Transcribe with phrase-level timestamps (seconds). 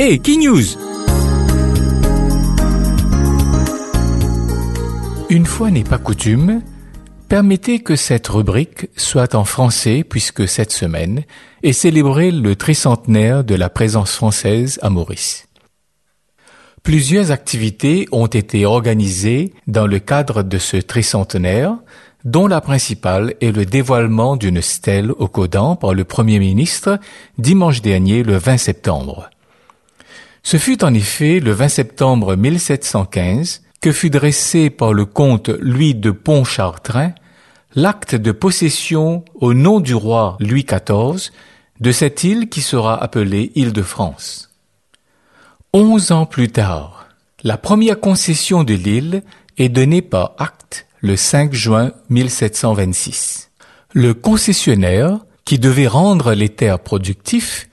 [0.00, 0.62] Hey, Key News
[5.28, 6.62] Une fois n'est pas coutume,
[7.28, 11.24] permettez que cette rubrique soit en français puisque cette semaine
[11.64, 15.48] est célébré le tricentenaire de la présence française à Maurice.
[16.84, 21.76] Plusieurs activités ont été organisées dans le cadre de ce tricentenaire,
[22.24, 27.00] dont la principale est le dévoilement d'une stèle au Codan par le Premier ministre
[27.36, 29.28] dimanche dernier le 20 septembre.
[30.50, 35.94] Ce fut en effet le 20 septembre 1715 que fut dressé par le comte Louis
[35.94, 37.12] de Pontchartrain
[37.74, 41.32] l'acte de possession au nom du roi Louis XIV
[41.80, 44.48] de cette île qui sera appelée Île-de-France.
[45.74, 47.08] Onze ans plus tard,
[47.42, 49.24] la première concession de l'île
[49.58, 53.50] est donnée par acte le 5 juin 1726.
[53.92, 57.67] Le concessionnaire, qui devait rendre les terres productifs,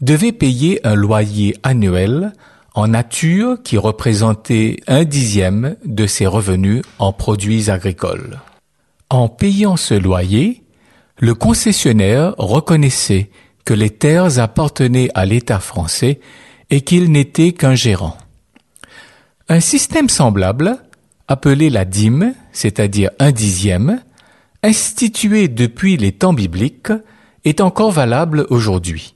[0.00, 2.32] devait payer un loyer annuel
[2.74, 8.40] en nature qui représentait un dixième de ses revenus en produits agricoles.
[9.08, 10.62] En payant ce loyer,
[11.18, 13.30] le concessionnaire reconnaissait
[13.64, 16.20] que les terres appartenaient à l'État français
[16.70, 18.16] et qu'il n'était qu'un gérant.
[19.48, 20.76] Un système semblable,
[21.28, 24.02] appelé la dîme, c'est-à-dire un dixième,
[24.62, 26.92] institué depuis les temps bibliques,
[27.44, 29.14] est encore valable aujourd'hui.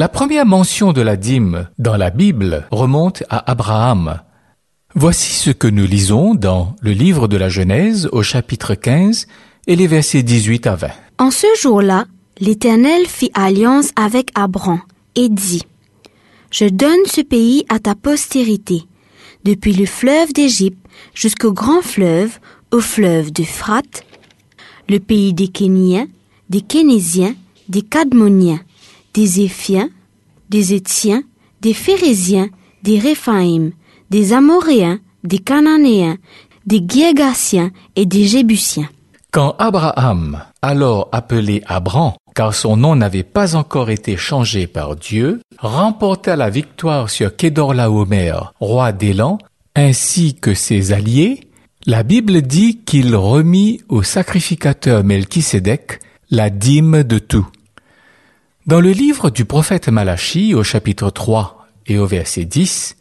[0.00, 4.22] La première mention de la dîme dans la Bible remonte à Abraham.
[4.94, 9.26] Voici ce que nous lisons dans le livre de la Genèse au chapitre 15
[9.66, 10.88] et les versets 18 à 20.
[11.18, 12.06] En ce jour-là,
[12.38, 14.80] l'Éternel fit alliance avec Abraham
[15.16, 15.64] et dit,
[16.50, 18.84] Je donne ce pays à ta postérité,
[19.44, 20.78] depuis le fleuve d'Égypte
[21.12, 22.38] jusqu'au grand fleuve,
[22.70, 24.06] au fleuve d'Euphrate,
[24.88, 26.06] le pays des Kéniens,
[26.48, 27.34] des Kénésiens,
[27.68, 28.60] des Cadmoniens,
[29.14, 29.88] des Éphiens,
[30.48, 31.22] des Étiens,
[31.60, 32.48] des Phérésiens,
[32.82, 33.72] des Réphaïm,
[34.10, 36.16] des Amoréens, des Cananéens,
[36.66, 38.88] des Guégassiens et des Jébusiens.
[39.32, 45.40] Quand Abraham, alors appelé Abram, car son nom n'avait pas encore été changé par Dieu,
[45.58, 49.38] remporta la victoire sur Kédorlaomer, roi d'Élan,
[49.76, 51.48] ainsi que ses alliés,
[51.86, 57.46] la Bible dit qu'il remit au sacrificateur Melchisédek la dîme de tout.
[58.70, 62.94] Dans le livre du prophète Malachie au chapitre 3 et au verset 10,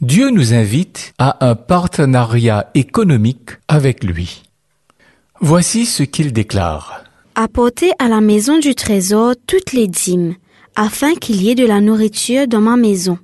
[0.00, 4.44] Dieu nous invite à un partenariat économique avec lui.
[5.42, 7.04] Voici ce qu'il déclare.
[7.34, 10.36] Apportez à la maison du trésor toutes les dîmes,
[10.74, 13.18] afin qu'il y ait de la nourriture dans ma maison.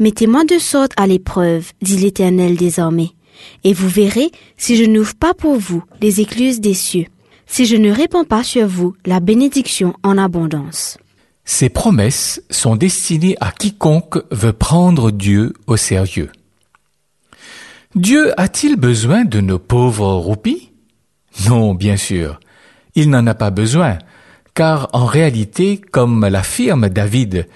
[0.00, 3.10] Mettez-moi de sorte à l'épreuve, dit l'Éternel désormais,
[3.62, 7.06] et vous verrez si je n'ouvre pas pour vous les écluses des cieux,
[7.46, 10.98] si je ne répands pas sur vous la bénédiction en abondance.
[11.44, 16.30] Ces promesses sont destinées à quiconque veut prendre Dieu au sérieux.
[17.94, 20.72] Dieu a-t-il besoin de nos pauvres roupies?
[21.48, 22.40] Non, bien sûr.
[22.94, 23.98] Il n'en a pas besoin,
[24.54, 27.46] car en réalité, comme l'affirme David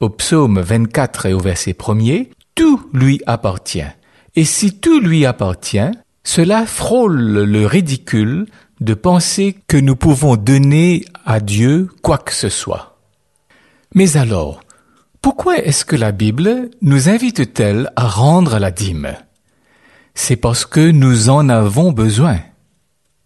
[0.00, 3.86] au psaume 24 et au verset 1er, tout lui appartient.
[4.34, 5.90] Et si tout lui appartient,
[6.24, 8.46] cela frôle le ridicule
[8.80, 12.98] de penser que nous pouvons donner à Dieu quoi que ce soit.
[13.94, 14.60] Mais alors,
[15.22, 19.16] pourquoi est-ce que la Bible nous invite-t-elle à rendre la dîme?
[20.14, 22.38] C'est parce que nous en avons besoin.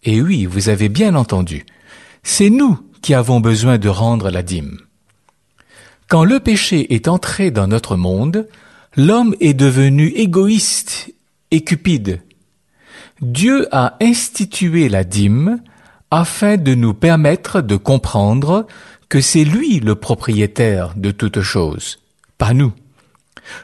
[0.03, 1.65] Et oui, vous avez bien entendu,
[2.23, 4.79] c'est nous qui avons besoin de rendre la dîme.
[6.07, 8.47] Quand le péché est entré dans notre monde,
[8.95, 11.13] l'homme est devenu égoïste
[11.51, 12.21] et cupide.
[13.21, 15.61] Dieu a institué la dîme
[16.09, 18.65] afin de nous permettre de comprendre
[19.09, 21.99] que c'est lui le propriétaire de toutes choses,
[22.39, 22.73] pas nous.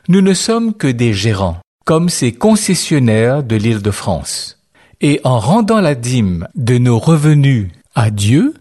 [0.10, 4.60] Nous ne sommes que des gérants, comme ces concessionnaires de l'île de France.
[5.02, 8.54] Et en rendant la dîme de nos revenus à Dieu,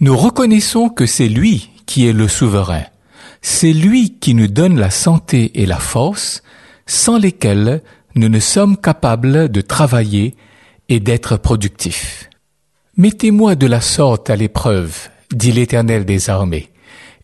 [0.00, 2.84] nous reconnaissons que c'est lui qui est le souverain.
[3.40, 6.42] C'est lui qui nous donne la santé et la force
[6.86, 7.82] sans lesquelles
[8.14, 10.34] nous ne sommes capables de travailler
[10.88, 12.28] et d'être productifs.
[12.96, 16.70] Mettez-moi de la sorte à l'épreuve, dit l'Éternel des armées,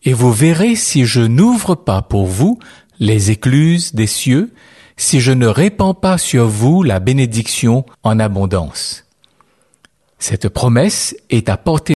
[0.03, 2.57] et vous verrez si je n'ouvre pas pour vous
[2.99, 4.51] les écluses des cieux,
[4.97, 9.05] si je ne répands pas sur vous la bénédiction en abondance.
[10.17, 11.93] Cette promesse est à portée